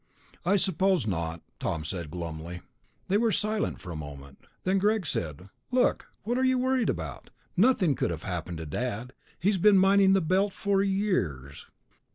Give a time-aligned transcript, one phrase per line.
[0.43, 2.61] "I suppose not," Tom said glumly.
[3.07, 4.39] They were silent for a moment.
[4.63, 7.29] Then Greg said, "Look, what are you worried about?
[7.55, 9.13] Nothing could have happened to Dad.
[9.39, 11.67] He's been mining the Belt for years."